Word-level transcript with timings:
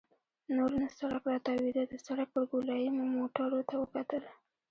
نور 0.55 0.69
نو 0.81 0.87
سړک 0.99 1.23
راتاوېده، 1.31 1.83
د 1.87 1.93
سړک 2.05 2.27
پر 2.33 2.43
ګولایې 2.51 2.89
مو 2.95 3.03
موټرو 3.17 3.59
ته 3.69 3.75
وکتل. 3.81 4.23